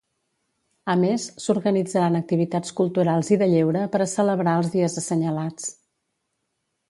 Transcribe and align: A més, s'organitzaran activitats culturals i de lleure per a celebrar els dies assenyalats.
A 0.93 0.93
més, 1.01 1.25
s'organitzaran 1.43 2.17
activitats 2.19 2.73
culturals 2.79 3.29
i 3.35 3.37
de 3.41 3.49
lleure 3.53 3.83
per 3.97 4.01
a 4.05 4.09
celebrar 4.13 4.55
els 4.61 4.71
dies 4.77 4.99
assenyalats. 5.03 5.69